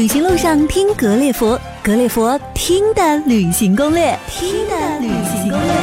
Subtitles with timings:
[0.00, 5.74] 旅行路上听格列佛，格列佛听的旅行攻略，听的旅行攻略。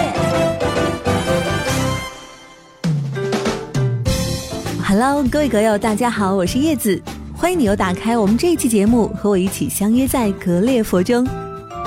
[4.83, 6.99] Hello，各位格友，大家好，我是叶子，
[7.35, 11.24] 欢迎你又打开我们这一期节目，和我一起相约在格列佛中。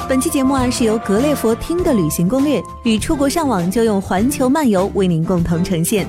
[0.08, 6.06] 本期节目啊，是由格列佛听的旅行攻略与出国上网就用环球漫游为您共同呈现。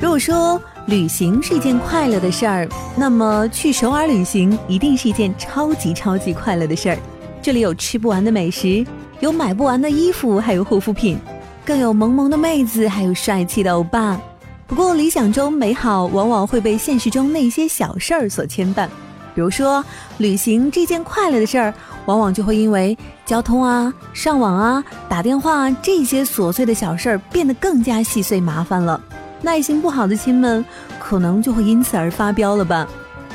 [0.00, 6.98] 如果说旅行是一件快乐的事儿，那么去首尔旅行一定是一件超级超级快乐的事儿。
[7.40, 8.84] 这里有吃不完的美食，
[9.20, 11.16] 有买不完的衣服，还有护肤品，
[11.64, 14.20] 更有萌萌的妹子，还有帅气的欧巴。
[14.66, 18.88] 不过理想中美好往往会被现实中那些小事儿所牵绊，
[19.34, 19.84] 比如说
[20.18, 21.72] 旅行这件快乐的事儿，
[22.06, 29.00] 往往就会因为交通啊、上网啊、打电话这些琐碎的小事儿变得更加细碎麻烦了。
[29.42, 30.64] 耐心不好的亲们，
[31.00, 32.86] 可能就会因此而发飙了吧。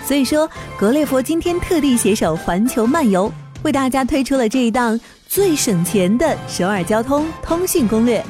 [0.06, 3.32] 所以说，格列佛今天特地携手环球漫游，
[3.64, 8.24] 为大家推出了这一档最省钱的首尔交通通讯攻略。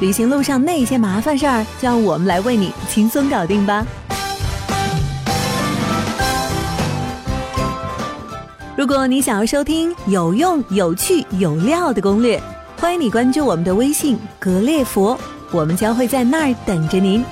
[0.00, 3.86] 旅行路上那些麻烦事儿，就让我们来为你轻松搞定吧。
[8.76, 12.42] 如果你想要收听有用、有趣、有料的攻略，
[12.78, 15.16] 欢迎你关注我们的微信“格列佛”。
[15.52, 17.24] 我们将会在那儿等着您。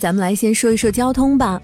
[0.00, 1.59] 咱们来先说一说交通吧。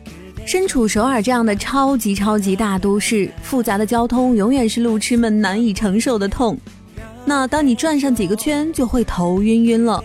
[0.46, 6.56] 身处首尔这样的超级超级大都市，复杂的交通永远是路痴们难以承受的痛。
[7.24, 10.00] 那当你转上几个圈，就会头晕晕了。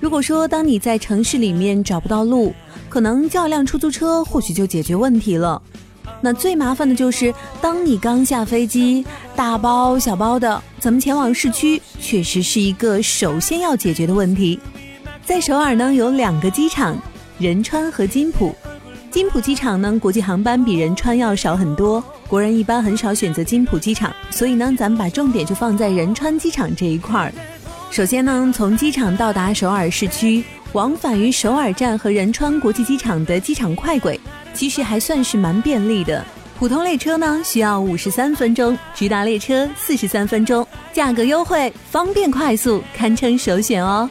[0.00, 2.52] 如果说当你在城市里面找不到路，
[2.88, 5.62] 可能叫辆出租车或许就解决问题了。
[6.20, 9.06] 那最麻烦的就是当你刚下飞机，
[9.36, 14.58] 大包小包的，咱们前往市区，确实是一个首先要解决的问题。
[15.24, 17.00] 在首尔呢，有两个机场，
[17.38, 18.52] 仁川和金浦。
[19.14, 27.32] 金浦机场呢，国际航班比仁川要少很多，国人一般很少选择金浦机场，所以呢，咱们把重点就放在仁川机场这一块儿。
[27.92, 30.42] 首先呢，从机场到达首尔市区，
[30.72, 34.18] 往返于首尔站和仁川国际机场的机场快轨，
[34.52, 36.24] 其实还算是蛮便利的。
[36.58, 44.10] 普通列车呢需要五十三分钟，直达列车四十三分钟，价格优惠，方便快速，堪称首选哦。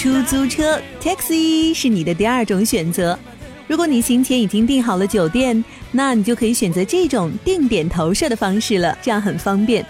[0.00, 3.18] 出租车 taxi 是你的第二种选择。
[3.66, 5.62] 如果你行前已经订好了酒店，
[5.92, 9.84] 那你就可以选择这种定点投射的方式了，这样很方便。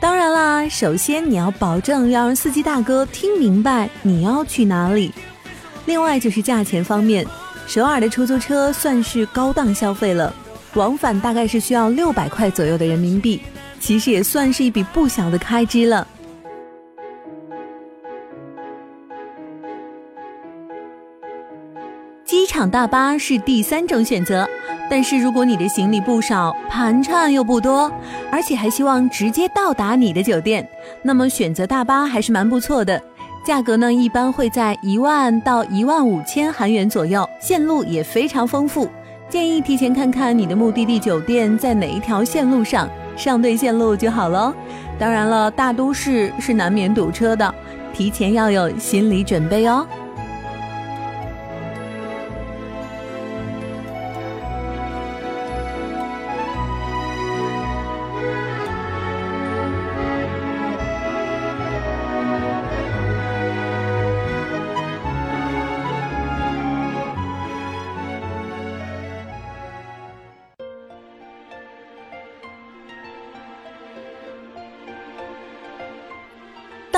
[0.00, 5.12] 当然啦，首先你要保证要让司机大哥听明白你要去哪里。
[5.84, 7.26] 另外就是价钱方面，
[7.66, 10.34] 首尔的出租车算是高档消费了，
[10.72, 13.42] 往返大概是需要六百块左右的人民币，
[13.78, 16.08] 其实也算是一笔不小的开支了。
[22.70, 24.48] 大巴是第三种选择，
[24.90, 27.90] 但是如果你的行李不少，盘缠又不多，
[28.30, 30.66] 而且还希望直接到达你的酒店，
[31.02, 33.00] 那么选择大巴还是蛮不错的。
[33.44, 38.88] 价格呢，一般会在一万到一万五千韩元左右，线路也非常丰富。
[39.28, 44.54] 建议提前看看你的目的地酒店在哪一条线路上，上对线路就好了。
[44.98, 47.54] 当然了，大都市是难免堵车的，
[47.92, 49.86] 提前要有心理准备哦。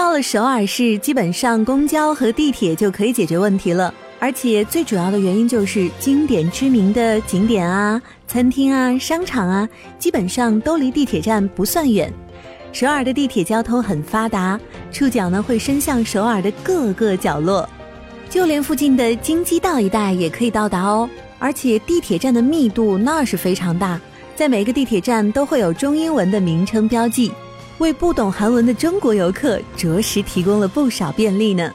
[0.07, 3.93] 到了首尔市，基本上公交和地铁就可以解决问题了。
[4.21, 9.69] 而且最主要的原因就是经典知名的景点啊、餐厅啊、商场啊，
[9.99, 12.09] 基本上都离地铁站不算远。
[12.73, 14.61] 首尔的地铁交通很发达，
[14.93, 17.69] 触角呢会伸向首尔的各个角落，
[18.31, 21.11] 就连附近的京畿道一带也可以到达哦。
[21.41, 24.01] 而且地铁站的密度那是非常大，
[24.37, 27.33] 在每个地铁站都会有中英文的名称标记，
[27.79, 31.73] 为不懂韩文的中国游客着实提供了不少便利呢。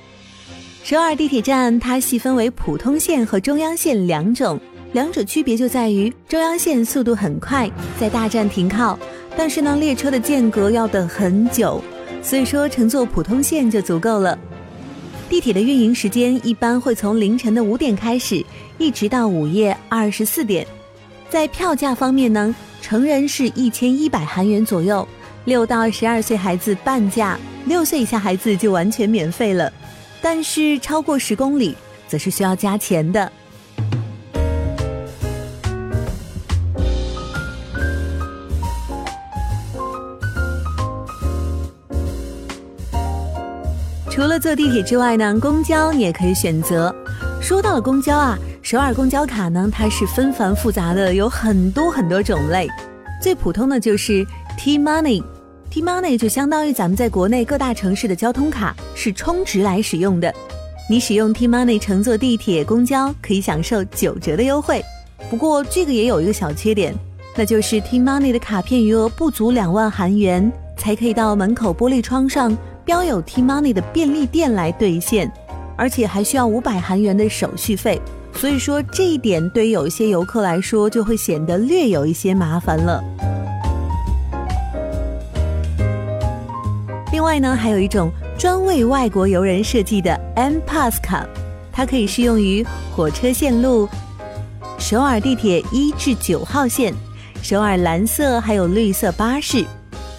[0.83, 4.59] 首尔地铁站它细分为普通线和中央线两种，
[4.93, 7.69] 两者区别就在于中央线速度很快，
[7.99, 8.97] 在大站停靠，
[9.37, 11.79] 但是呢列车的间隔要等很久，
[12.23, 14.37] 所以说乘坐普通线就足够了。
[15.29, 18.43] 地铁的运营时间一般会从凌晨的五点开始，
[18.79, 20.65] 一直到午夜二十四点。
[21.29, 25.07] 在票价方面呢，成人是一千一百韩元左右，
[25.45, 29.71] 六到十二岁孩子半价，六岁以下孩子就完全免费了。
[30.21, 31.75] 但是超过十公里，
[32.07, 33.31] 则是需要加钱的。
[44.11, 46.93] 除了坐地铁之外呢，公交你也可以选择。
[47.41, 52.67] 说到了公交啊，首尔公交卡呢，它是纷繁复杂的，有很多很多种类。
[53.19, 54.25] 最普通的就是
[54.63, 55.23] T Money。
[55.71, 60.31] T Money 就相当于咱们在国内各大城市的交通卡，是充值来使用的。
[60.87, 64.79] 你使用 T Money 乘坐地铁、公交，可以享受九折的优惠。
[65.31, 66.93] 不过这个也有一个小缺点，
[67.35, 72.55] 那就是 T Money 的卡片余额不足两万韩元，才可以到门口玻璃窗上
[72.85, 75.31] 标有 T Money 的便利店来兑现，
[75.75, 77.99] 而且还需要五百韩元的手续费。
[78.35, 83.03] 所以说这一点对于有一些游客来说，就会显得略有一些麻烦了。
[87.21, 91.23] 另外呢，还有一种专为外国游人设计的 M Pass 卡，
[91.71, 92.65] 它可以适用于
[92.95, 93.87] 火车线路、
[94.79, 96.91] 首尔地铁一至九号线、
[97.43, 99.63] 首尔蓝色还有绿色巴士。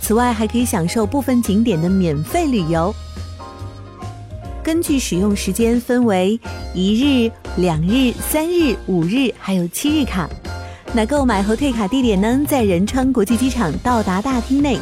[0.00, 2.94] 此外，还可以享受部分景点的免费旅游。
[4.62, 6.38] 根据使用时间分为
[6.72, 6.94] 一
[7.26, 10.30] 日、两日、三日、五日，还有七日卡。
[10.92, 14.78] 那购买和退卡地点呢，在仁川国际机场到达大厅内。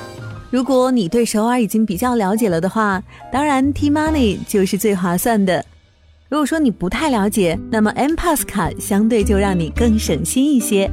[0.51, 3.01] 如果你对首尔已经比较了解了的话，
[3.33, 5.65] 当然 T Money 就是最划算的。
[6.29, 10.91] 如果说你不太了解，那么 M Pass 卡相对就让你更省心一些。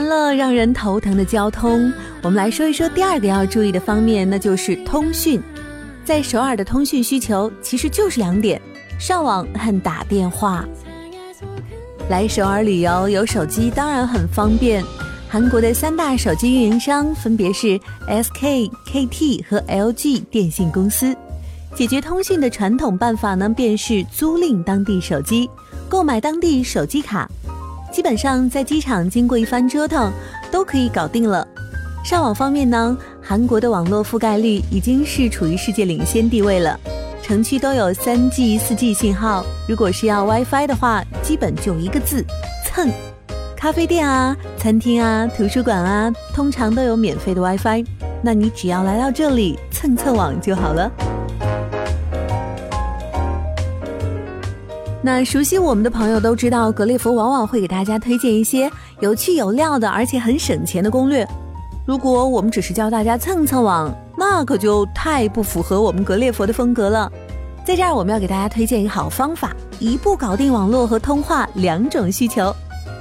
[0.00, 1.92] 完了让人头疼的交通，
[2.22, 5.38] 我们来说一说第二个要注意的方面，那就是通讯。
[6.06, 8.58] 在首尔的通讯需求其实就是两点：
[8.98, 10.64] 上网和打电话。
[12.08, 14.82] 来首尔旅游有手机当然很方便。
[15.28, 17.78] 韩国的三大手机运营商分别是
[18.08, 21.14] SK、KT 和 LG 电信公司。
[21.74, 25.50] 解决通讯的传统办法呢，便是租赁当地手机，
[25.90, 27.30] 购买当地手机卡。
[28.00, 30.10] 基本上在机场经过一番折腾，
[30.50, 31.46] 都可以搞定了。
[32.02, 36.80] 上网方面呢，韩国的网络覆盖率已经是处于世界领先地位了，
[37.22, 39.44] 城区都有三 G、四 G 信号。
[39.68, 42.24] 如果是要 WiFi 的话，基本就一个字：
[42.64, 42.90] 蹭。
[43.54, 47.84] 咖啡店啊、餐厅啊、图书馆啊，通常都有免费的 WiFi，
[48.22, 50.90] 那你只要来到这里蹭蹭网就好了。
[55.02, 61.26] 那熟悉我们的朋友都知道，格列佛往往会给大家推荐一些有趣有料的，而且很省钱的攻略。
[61.86, 67.10] 如果我们只是教大家蹭蹭网，那可就太不符合我们格列佛的风格了。
[67.64, 72.54] 在这儿，我们要给大家推荐一个好方法，一步搞定网络和通话两种需求。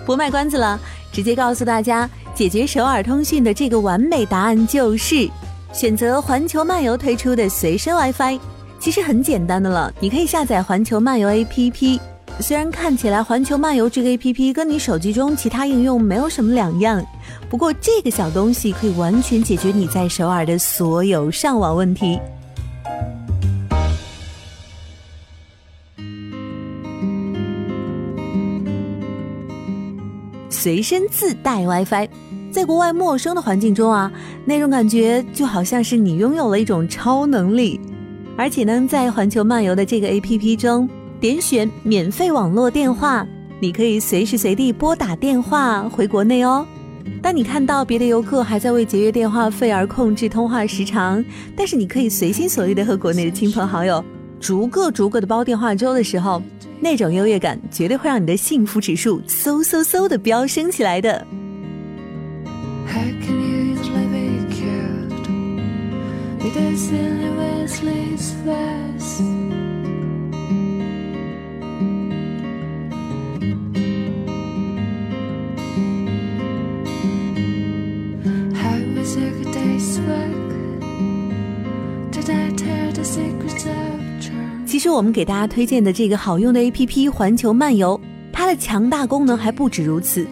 [0.05, 0.79] 不卖关子了，
[1.11, 5.29] 直接告诉大家，解决首尔通讯的这个完美答案就是
[5.73, 8.39] 选择环球漫游推出的随身 WiFi。
[8.79, 11.99] 其实很简单的了，你可以下载环球漫游 APP。
[12.39, 17.05] 虽然看起来环球漫游这个 APP 跟你手机中其他应用没有什么两样，
[17.49, 22.17] 不过这个小东西可以完全解决你在首尔的所有上网问题。
[30.49, 32.07] 随身自带 WiFi，
[32.51, 34.09] 在国外陌生的环境中啊，
[34.45, 37.79] 那种感觉就好像是你拥有了一种超能力。
[38.39, 43.27] 而且呢，在环球漫游的这个 APP 中，点选免费网络电话，
[43.59, 46.65] 你可以随时随地拨打电话回国内哦。
[47.21, 51.21] 当你看到别的游客还在为节约电话费而控制通话时长，
[51.53, 54.01] 但是你可以随心所欲的和国内的亲朋好友
[54.39, 56.41] 逐个逐个的煲电话粥的时候。
[56.79, 61.27] 那种优越感绝对会让你的幸福指数嗖嗖嗖的飙升起来的。
[84.65, 87.99] 其实我们给大家推荐的这个好用的 APP 环球漫游，
[88.31, 90.25] 它的强大功能还不止如此。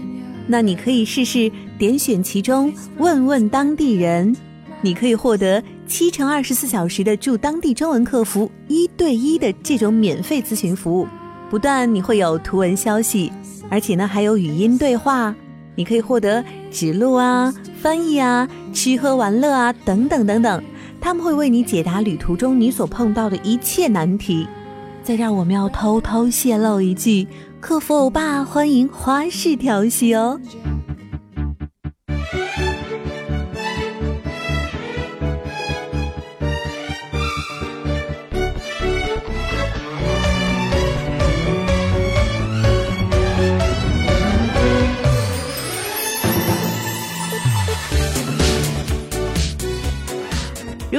[0.48, 4.34] 那你可以试试点选其中问问当地人，
[4.82, 11.08] 你可以获得七乘二十四小时的驻当地中文客服一对一的这种免费咨询服务。
[11.50, 13.32] 不但你会有图文消息，
[13.70, 15.34] 而且呢还有语音对话，
[15.76, 20.64] 你可以获得指路啊、翻译啊、吃喝玩乐啊等等等等。
[21.00, 24.46] 他们会为你解答旅途中你所碰到的一切难题。
[25.04, 27.26] 在这儿，我们要偷偷泄露一句：
[27.62, 30.38] 客服欧巴欢迎花式调戏哦。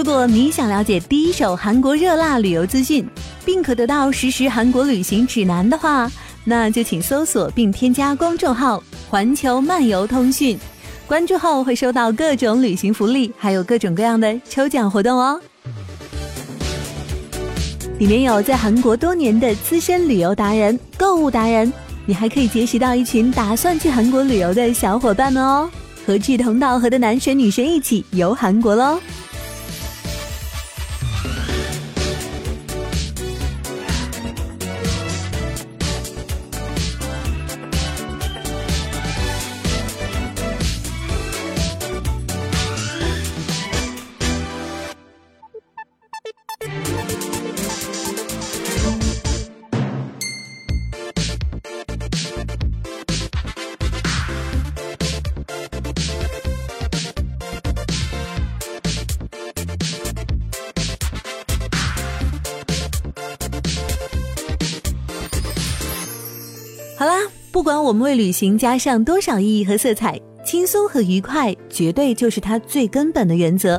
[0.08, 3.06] 如果你想了解第一手韩国热辣旅游资讯，
[3.44, 6.10] 并可得到实时韩国旅行指南的话，
[6.44, 10.58] 那就请搜索并添加公众号“环球漫游通讯”，
[11.06, 15.38] 关注后会收到各种旅行福利，还有各种各样的抽奖活动哦。
[17.98, 21.70] 里面有在韩国多年的资深旅游达人、购物达人，
[22.06, 25.68] 你还可以结识到一群打算去韩国旅游的小伙伴们哦，
[26.06, 28.98] 和志同道合的男神女神一起游韩国喽！
[67.68, 73.78] 不管我们为旅行加上多少意义和色彩，轻松和愉快绝对就是它最根本的原则。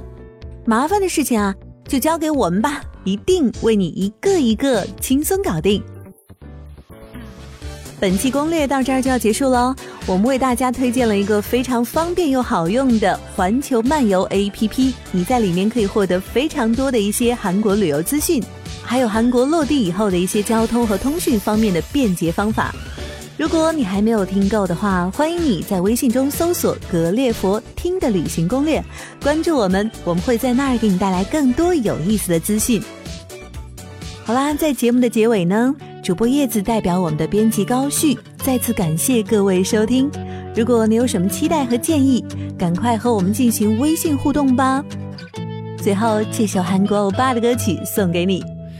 [0.63, 1.55] 麻烦的事情啊，
[1.87, 5.81] 就交给我们吧，一定为你一个一个轻松搞定。
[7.99, 9.73] 本期攻略到这儿就要结束喽，
[10.05, 18.39] 我们为大家推荐了一个非常方便又好用的环球漫游 APP，你在里面可以获得非常多的一些韩国旅游资讯，
[18.83, 22.71] 还有韩国落地以后的一些交通和通讯方面的便捷方法。
[23.39, 28.83] 如果你还没有听够的话，欢迎你在微信中搜索“格列佛听的旅行攻略”，
[29.23, 32.83] 关注我们，我们会在那儿给你带来更多有意思的资讯。
[34.25, 40.11] 好啦，在节目的结尾呢，主播叶子代表我们的编辑高旭，再次感谢各位收听。
[40.53, 42.21] 如果你有什么期待和建议，
[42.57, 44.83] 赶快和我们进行微信互动吧。
[45.81, 48.43] 最后，这首韩国欧巴的歌曲送给你。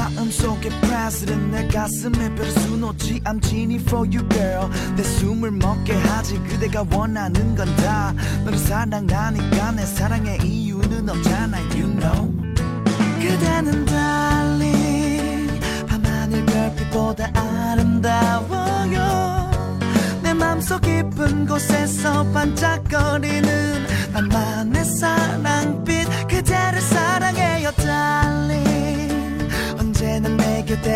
[0.00, 3.20] 마음속에 president 내 가슴에 별을 수놓지.
[3.24, 4.70] I'm genie for you girl.
[4.96, 6.38] 내 숨을 먹게 하지.
[6.44, 8.14] 그대가 원하는 건 다.
[8.44, 11.58] 너를 사랑하니까 내 사랑의 이유는 없잖아.
[11.74, 12.32] You know.
[13.20, 19.50] 그대는 darling 밤하늘 별빛보다 아름다워요.
[20.22, 25.99] 내 맘속 깊은 곳에서 반짝거리는 나만의 사랑빛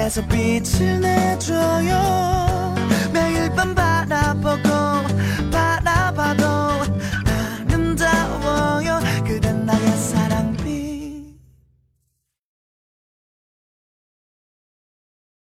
[0.05, 2.75] 곁에서 빛을 내줘요.
[3.13, 5.14] 매일 밤 바라보고